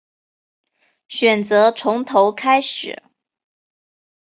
[1.09, 3.03] 选择从头开始